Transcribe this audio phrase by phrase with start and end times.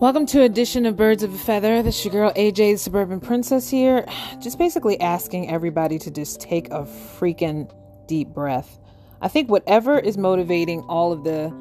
[0.00, 1.82] Welcome to edition of Birds of a Feather.
[1.82, 4.06] This is your girl AJ, the Suburban Princess here.
[4.40, 7.68] Just basically asking everybody to just take a freaking
[8.06, 8.78] deep breath.
[9.20, 11.52] I think whatever is motivating all of the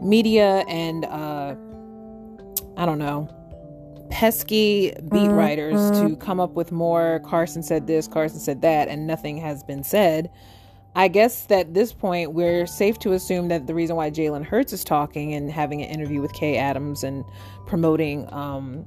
[0.00, 1.56] media and uh,
[2.76, 3.28] I don't know,
[4.08, 9.04] pesky beat writers to come up with more Carson said this, Carson said that, and
[9.08, 10.30] nothing has been said.
[10.96, 14.44] I guess that at this point, we're safe to assume that the reason why Jalen
[14.44, 17.24] Hurts is talking and having an interview with Kay Adams and
[17.66, 18.86] promoting um,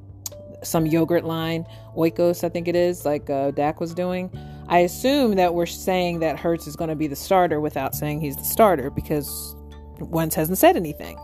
[0.64, 1.66] some yogurt line,
[1.98, 4.32] Oikos, I think it is, like uh, Dak was doing.
[4.70, 8.22] I assume that we're saying that Hurts is going to be the starter without saying
[8.22, 9.56] he's the starter because
[10.00, 11.20] Wentz hasn't said anything.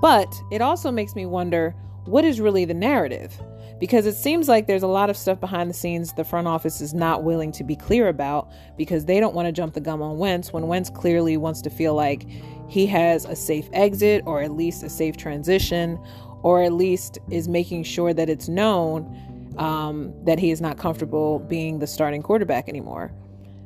[0.00, 1.74] But it also makes me wonder
[2.04, 3.38] what is really the narrative?
[3.78, 6.80] Because it seems like there's a lot of stuff behind the scenes the front office
[6.80, 10.02] is not willing to be clear about because they don't want to jump the gun
[10.02, 12.26] on Wentz when Wentz clearly wants to feel like
[12.68, 15.98] he has a safe exit or at least a safe transition
[16.42, 21.40] or at least is making sure that it's known um, that he is not comfortable
[21.40, 23.12] being the starting quarterback anymore.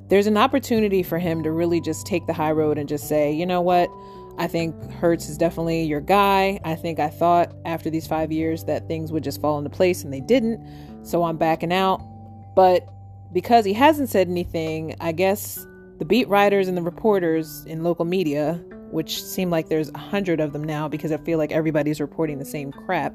[0.08, 3.32] There's an opportunity for him to really just take the high road and just say,
[3.32, 3.90] you know what?
[4.38, 6.58] I think Hurts is definitely your guy.
[6.64, 10.04] I think I thought after these five years that things would just fall into place
[10.04, 10.60] and they didn't.
[11.04, 12.00] So I'm backing out.
[12.54, 12.88] But
[13.32, 15.66] because he hasn't said anything, I guess
[15.98, 18.54] the beat writers and the reporters in local media,
[18.90, 22.38] which seem like there's a hundred of them now because I feel like everybody's reporting
[22.38, 23.14] the same crap.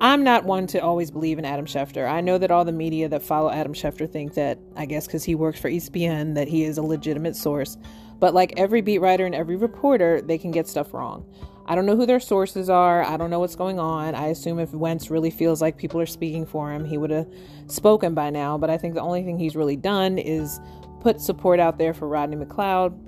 [0.00, 2.08] I'm not one to always believe in Adam Schefter.
[2.08, 5.24] I know that all the media that follow Adam Schefter think that, I guess because
[5.24, 7.76] he works for ESPN, that he is a legitimate source.
[8.18, 11.24] But like every beat writer and every reporter, they can get stuff wrong.
[11.66, 13.04] I don't know who their sources are.
[13.04, 14.14] I don't know what's going on.
[14.14, 17.28] I assume if Wentz really feels like people are speaking for him, he would have
[17.66, 18.56] spoken by now.
[18.56, 20.60] But I think the only thing he's really done is
[21.00, 23.04] put support out there for Rodney McLeod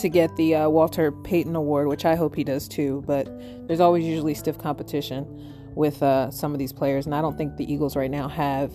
[0.00, 3.04] to get the uh, Walter Payton Award, which I hope he does too.
[3.06, 3.28] But
[3.68, 5.26] there's always usually stiff competition
[5.74, 8.72] with uh, some of these players, and I don't think the Eagles right now have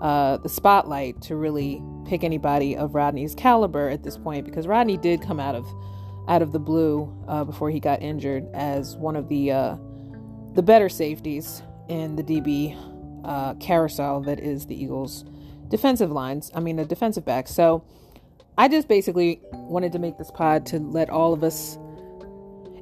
[0.00, 4.96] uh, the spotlight to really pick anybody of Rodney's caliber at this point because Rodney
[4.96, 5.66] did come out of
[6.28, 9.76] out of the blue uh, before he got injured as one of the uh,
[10.54, 12.76] the better safeties in the DB
[13.24, 15.24] uh, carousel that is the Eagles'
[15.68, 16.50] defensive lines.
[16.54, 17.48] I mean, the defensive back.
[17.48, 17.84] So
[18.56, 21.78] I just basically wanted to make this pod to let all of us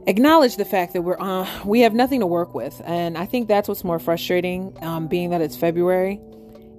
[0.06, 3.48] acknowledge the fact that we're uh, we have nothing to work with, and I think
[3.48, 6.20] that's what's more frustrating, um, being that it's February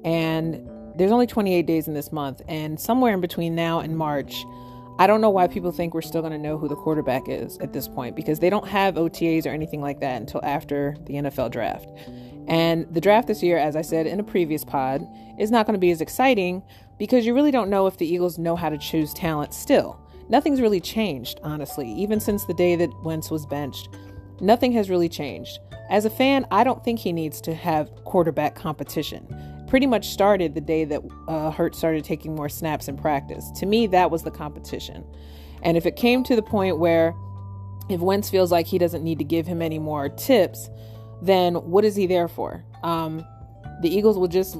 [0.04, 2.42] and there's only 28 days in this month.
[2.48, 4.44] And somewhere in between now and March,
[5.00, 7.58] I don't know why people think we're still going to know who the quarterback is
[7.60, 11.14] at this point because they don't have OTAs or anything like that until after the
[11.14, 11.88] NFL draft.
[12.48, 15.06] And the draft this year, as I said in a previous pod,
[15.38, 16.64] is not going to be as exciting
[16.98, 20.00] because you really don't know if the Eagles know how to choose talent still.
[20.30, 23.90] Nothing's really changed, honestly, even since the day that Wentz was benched.
[24.42, 25.60] Nothing has really changed.
[25.90, 29.28] As a fan, I don't think he needs to have quarterback competition
[29.68, 33.52] pretty much started the day that uh, Hurt started taking more snaps in practice.
[33.58, 35.04] To me, that was the competition.
[35.64, 37.14] And if it came to the point where
[37.90, 40.70] if Wentz feels like he doesn't need to give him any more tips,
[41.22, 42.64] then what is he there for?
[42.84, 43.26] Um,
[43.82, 44.58] the Eagles will just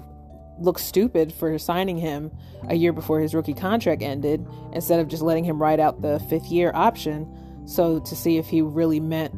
[0.60, 2.32] look stupid for signing him
[2.70, 6.20] a year before his rookie contract ended instead of just letting him ride out the
[6.30, 7.28] fifth year option.
[7.66, 9.34] So to see if he really meant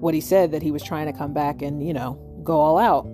[0.00, 2.14] what he said that he was trying to come back and, you know,
[2.44, 3.06] go all out.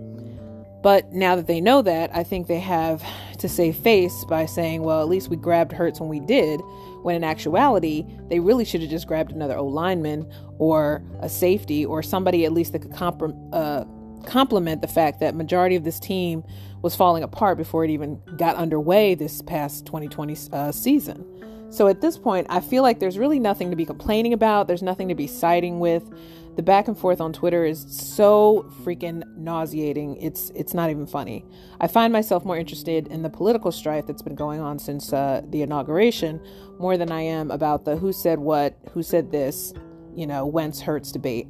[0.82, 3.02] But now that they know that, I think they have
[3.38, 6.60] to save face by saying, well, at least we grabbed Hurts when we did,
[7.02, 11.84] when in actuality, they really should have just grabbed another O lineman or a safety
[11.84, 12.92] or somebody at least that could
[13.52, 13.84] uh,
[14.26, 16.44] complement the fact that majority of this team
[16.82, 21.24] was falling apart before it even got underway this past 2020 uh, season.
[21.70, 24.66] So at this point, I feel like there's really nothing to be complaining about.
[24.66, 26.04] There's nothing to be siding with
[26.56, 30.16] the back and forth on Twitter is so freaking nauseating.
[30.16, 31.44] It's it's not even funny.
[31.80, 35.42] I find myself more interested in the political strife that's been going on since uh,
[35.50, 36.40] the inauguration
[36.78, 39.74] more than I am about the who said what, who said this,
[40.14, 41.46] you know, Wentz Hurts debate.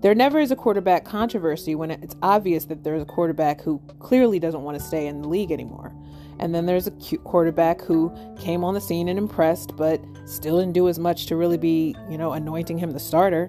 [0.00, 4.40] There never is a quarterback controversy when it's obvious that there's a quarterback who clearly
[4.40, 5.94] doesn't want to stay in the league anymore.
[6.40, 10.58] And then there's a cute quarterback who came on the scene and impressed, but still
[10.58, 13.48] didn't do as much to really be, you know, anointing him the starter.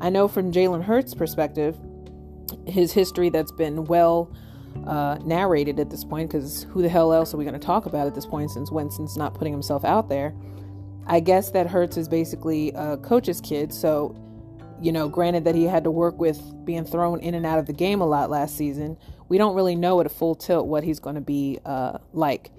[0.00, 1.76] I know from Jalen Hurts' perspective,
[2.66, 4.32] his history that's been well
[4.86, 7.86] uh, narrated at this point, because who the hell else are we going to talk
[7.86, 10.34] about at this point since Wentz's not putting himself out there?
[11.06, 14.14] I guess that Hurts is basically a coach's kid, so
[14.80, 17.66] you know, granted that he had to work with being thrown in and out of
[17.66, 18.96] the game a lot last season,
[19.28, 22.50] we don't really know at a full tilt what he's going to be uh, like.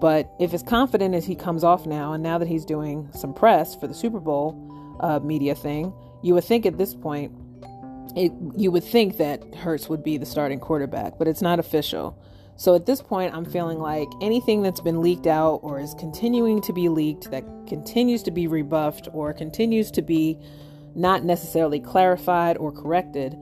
[0.00, 3.34] But if as confident as he comes off now, and now that he's doing some
[3.34, 7.32] press for the Super Bowl uh, media thing, you would think at this point
[8.16, 12.18] it, you would think that Hurts would be the starting quarterback, but it's not official.
[12.56, 16.62] So at this point, I'm feeling like anything that's been leaked out or is continuing
[16.62, 20.38] to be leaked, that continues to be rebuffed or continues to be
[20.94, 23.36] not necessarily clarified or corrected,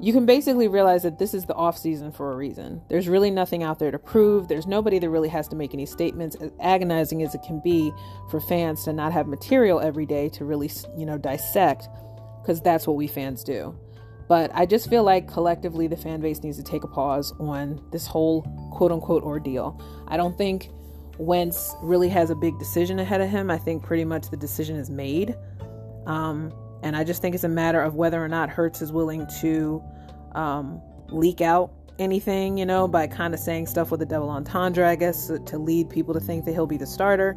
[0.00, 2.82] you can basically realize that this is the off season for a reason.
[2.88, 4.48] There's really nothing out there to prove.
[4.48, 7.92] There's nobody that really has to make any statements, as agonizing as it can be
[8.30, 11.88] for fans to not have material every day to really, you know, dissect,
[12.42, 13.78] because that's what we fans do.
[14.28, 17.80] But I just feel like collectively the fan base needs to take a pause on
[17.92, 18.42] this whole
[18.72, 19.80] quote unquote ordeal.
[20.08, 20.70] I don't think
[21.18, 23.50] Wentz really has a big decision ahead of him.
[23.50, 25.36] I think pretty much the decision is made.
[26.06, 26.52] Um,
[26.82, 29.82] and I just think it's a matter of whether or not Hurts is willing to
[30.32, 34.88] um, leak out anything, you know, by kind of saying stuff with a double entendre,
[34.88, 37.36] I guess, to lead people to think that he'll be the starter.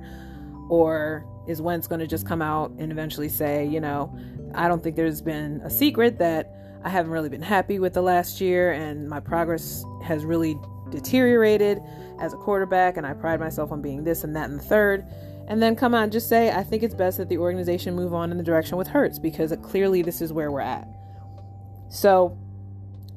[0.70, 4.16] Or is Wentz going to just come out and eventually say, you know,
[4.54, 6.54] I don't think there's been a secret that
[6.84, 10.58] I haven't really been happy with the last year, and my progress has really
[10.92, 11.80] deteriorated
[12.20, 15.06] as a quarterback, and I pride myself on being this and that and the third.
[15.50, 18.32] And then come on, just say, I think it's best that the organization move on
[18.32, 20.88] in the direction with Hurts because clearly this is where we're at.
[21.90, 22.38] So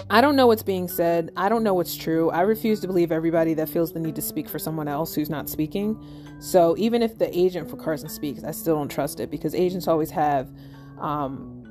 [0.08, 1.30] I don't know what's being said.
[1.36, 2.30] I don't know what's true.
[2.30, 5.28] I refuse to believe everybody that feels the need to speak for someone else who's
[5.28, 6.02] not speaking.
[6.40, 9.86] So even if the agent for Carson speaks, I still don't trust it because agents
[9.86, 10.50] always have
[10.98, 11.62] um,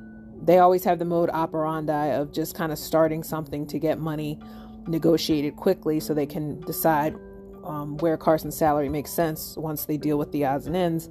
[0.44, 4.40] they always have the mode operandi of just kind of starting something to get money
[4.88, 7.16] negotiated quickly so they can decide
[7.64, 11.10] um, where Carson's salary makes sense once they deal with the odds and ends.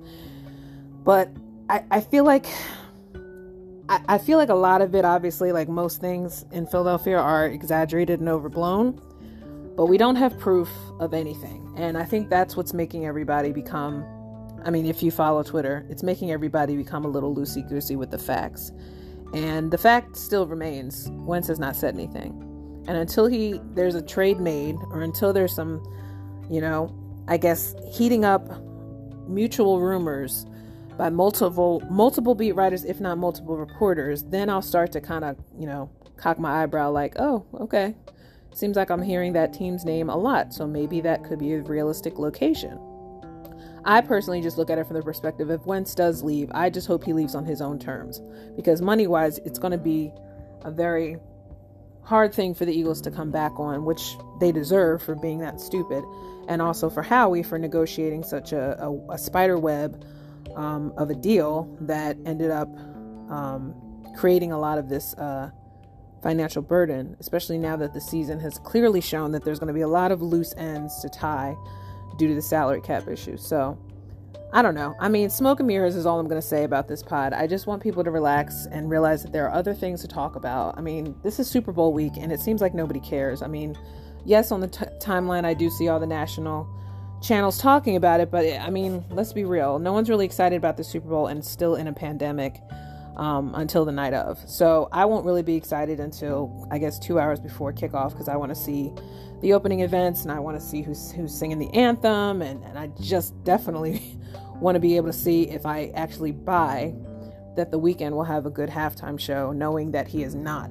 [1.04, 1.30] But
[1.68, 2.46] I, I feel like
[3.88, 7.46] I, I feel like a lot of it, obviously, like most things in Philadelphia, are
[7.46, 9.00] exaggerated and overblown.
[9.76, 11.72] But we don't have proof of anything.
[11.76, 14.04] And I think that's what's making everybody become
[14.64, 18.10] I mean, if you follow Twitter, it's making everybody become a little loosey goosey with
[18.10, 18.72] the facts.
[19.32, 22.46] And the fact still remains Wentz has not said anything.
[22.86, 25.82] And until he there's a trade made, or until there's some,
[26.50, 26.94] you know,
[27.28, 28.48] I guess heating up
[29.28, 30.46] mutual rumors
[30.98, 35.36] by multiple multiple beat writers, if not multiple reporters, then I'll start to kind of,
[35.58, 37.94] you know, cock my eyebrow like, oh, okay.
[38.52, 41.62] Seems like I'm hearing that team's name a lot, so maybe that could be a
[41.62, 42.78] realistic location.
[43.84, 46.86] I personally just look at it from the perspective if Wentz does leave, I just
[46.86, 48.20] hope he leaves on his own terms.
[48.56, 50.12] Because money wise, it's going to be
[50.62, 51.16] a very
[52.02, 55.60] hard thing for the Eagles to come back on, which they deserve for being that
[55.60, 56.04] stupid.
[56.48, 60.04] And also for Howie for negotiating such a, a, a spider web
[60.56, 62.68] um, of a deal that ended up
[63.30, 63.74] um,
[64.16, 65.50] creating a lot of this uh,
[66.22, 69.80] financial burden, especially now that the season has clearly shown that there's going to be
[69.80, 71.54] a lot of loose ends to tie
[72.18, 73.36] due to the salary cap issue.
[73.36, 73.78] So
[74.52, 74.96] I don't know.
[74.98, 77.32] I mean, smoke and mirrors is all I'm going to say about this pod.
[77.32, 80.34] I just want people to relax and realize that there are other things to talk
[80.34, 80.76] about.
[80.76, 83.42] I mean, this is Super Bowl week and it seems like nobody cares.
[83.42, 83.78] I mean,
[84.24, 86.68] yes, on the t- timeline, I do see all the national
[87.22, 89.78] channels talking about it, but I mean, let's be real.
[89.78, 92.60] No one's really excited about the Super Bowl and still in a pandemic
[93.16, 94.38] um, until the night of.
[94.48, 98.36] So I won't really be excited until I guess two hours before kickoff because I
[98.36, 98.92] want to see
[99.42, 102.78] the opening events and I want to see who's who's singing the anthem and, and
[102.78, 104.18] I just definitely
[104.60, 106.94] want to be able to see if I actually buy
[107.56, 110.70] that the Weeknd will have a good halftime show, knowing that he is not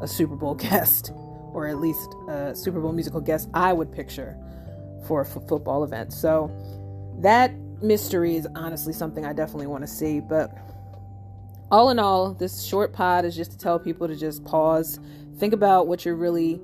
[0.00, 1.12] a Super Bowl guest
[1.52, 4.36] or at least a Super Bowl musical guest I would picture
[5.06, 6.12] for a f- football event.
[6.12, 6.50] So
[7.20, 7.52] that
[7.82, 10.56] mystery is honestly something I definitely want to see, but
[11.70, 15.00] all in all, this short pod is just to tell people to just pause,
[15.38, 16.60] think about what you're really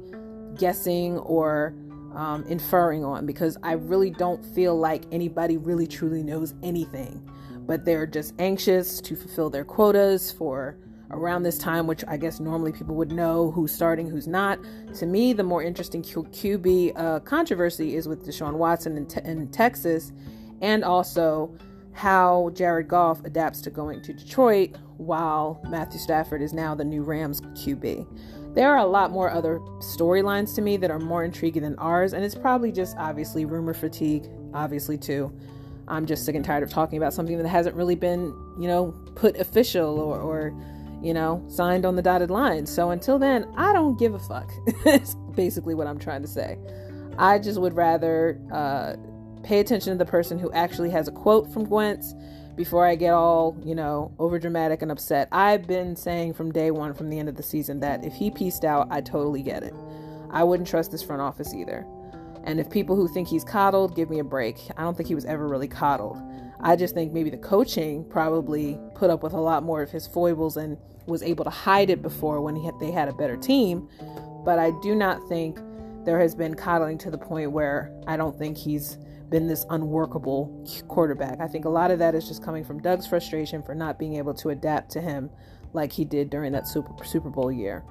[0.57, 1.75] guessing or
[2.14, 7.28] um, inferring on, because I really don't feel like anybody really truly knows anything.
[7.66, 10.78] But they're just anxious to fulfill their quotas for
[11.11, 14.59] around this time, which I guess normally people would know who's starting, who's not.
[14.94, 19.21] To me, the more interesting Q- QB uh, controversy is with Deshaun Watson in, te-
[19.25, 20.12] in Texas,
[20.61, 21.56] and also
[21.92, 27.02] how Jared Goff adapts to going to Detroit while Matthew Stafford is now the new
[27.02, 28.06] Rams QB.
[28.55, 32.13] There are a lot more other storylines to me that are more intriguing than ours,
[32.13, 35.33] and it's probably just obviously rumor fatigue, obviously, too.
[35.89, 38.95] I'm just sick and tired of talking about something that hasn't really been, you know,
[39.17, 40.55] put official or, or
[41.03, 42.65] you know, signed on the dotted line.
[42.65, 44.51] So until then, I don't give a fuck.
[44.87, 46.59] It's basically what I'm trying to say.
[47.19, 48.95] I just would rather uh,
[49.43, 52.15] pay attention to the person who actually has a quote from Wentz
[52.57, 55.29] before I get all, you know, overdramatic and upset.
[55.33, 58.31] I've been saying from day one, from the end of the season, that if he
[58.31, 59.75] pieced out, I totally get it.
[60.31, 61.87] I wouldn't trust this front office either.
[62.45, 64.59] And if people who think he's coddled, give me a break.
[64.77, 66.19] I don't think he was ever really coddled.
[66.61, 70.07] I just think maybe the coaching probably put up with a lot more of his
[70.07, 73.37] foibles and was able to hide it before when he had, they had a better
[73.37, 73.89] team.
[74.45, 75.59] But I do not think
[76.05, 78.99] there has been coddling to the point where I don't think he's
[79.35, 81.41] been this unworkable quarterback.
[81.41, 84.14] I think a lot of that is just coming from Doug's frustration for not being
[84.14, 85.29] able to adapt to him
[85.73, 87.83] like he did during that Super, Super Bowl year.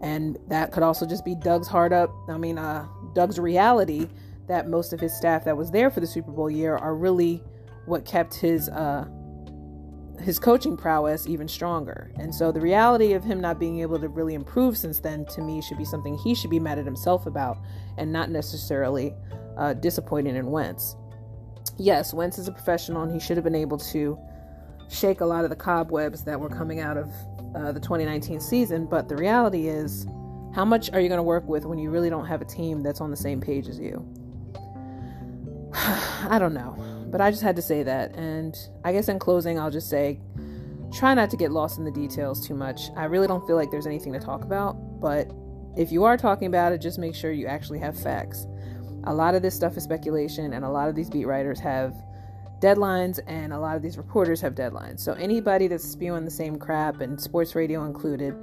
[0.00, 4.08] And that could also just be Doug's hard up, I mean, uh, Doug's reality
[4.46, 7.42] that most of his staff that was there for the Super Bowl year are really
[7.84, 9.06] what kept his uh,
[10.18, 12.10] his coaching prowess even stronger.
[12.16, 15.42] And so the reality of him not being able to really improve since then to
[15.42, 17.58] me should be something he should be mad at himself about
[17.98, 19.12] and not necessarily
[19.56, 20.96] uh, disappointed in Wentz.
[21.78, 24.18] Yes, Wentz is a professional and he should have been able to
[24.88, 27.10] shake a lot of the cobwebs that were coming out of
[27.54, 30.06] uh, the 2019 season, but the reality is
[30.54, 32.82] how much are you going to work with when you really don't have a team
[32.82, 34.06] that's on the same page as you?
[35.74, 36.76] I don't know.
[37.10, 38.14] But I just had to say that.
[38.16, 40.20] And I guess in closing, I'll just say
[40.92, 42.90] try not to get lost in the details too much.
[42.96, 45.00] I really don't feel like there's anything to talk about.
[45.00, 45.30] But
[45.76, 48.46] if you are talking about it, just make sure you actually have facts.
[49.06, 51.94] A lot of this stuff is speculation, and a lot of these beat writers have
[52.60, 55.00] deadlines, and a lot of these reporters have deadlines.
[55.00, 58.34] So anybody that's spewing the same crap, and sports radio included,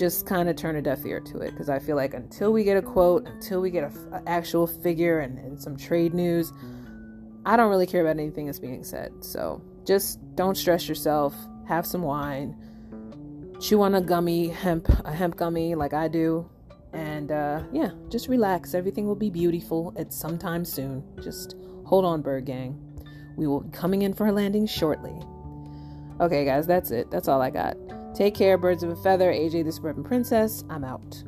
[0.00, 2.64] just kind of turn a deaf ear to it because I feel like until we
[2.64, 6.52] get a quote, until we get an actual figure and, and some trade news,
[7.44, 9.12] I don't really care about anything that's being said.
[9.20, 11.34] So just don't stress yourself.
[11.68, 12.56] Have some wine.
[13.60, 16.48] Chew on a gummy, hemp, a hemp gummy like I do.
[16.92, 18.74] And uh, yeah, just relax.
[18.74, 21.04] Everything will be beautiful at some time soon.
[21.22, 22.78] Just hold on, Bird Gang.
[23.36, 25.14] We will be coming in for a landing shortly.
[26.20, 27.10] Okay, guys, that's it.
[27.10, 27.76] That's all I got.
[28.14, 29.32] Take care, birds of a feather.
[29.32, 30.64] AJ the Suburban Princess.
[30.68, 31.22] I'm out.